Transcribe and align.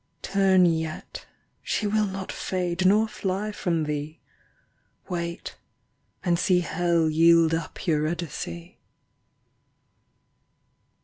Turn 0.23 0.65
yet, 0.65 1.27
she 1.61 1.85
will 1.85 2.07
not 2.07 2.31
fade 2.31 2.87
nor 2.87 3.07
fly 3.07 3.51
from 3.51 3.83
thee; 3.83 4.19
Wait, 5.09 5.55
and 6.23 6.39
see 6.39 6.61
hell 6.61 7.07
yield 7.07 7.53
up 7.53 7.85
Eurydice. 7.85 8.73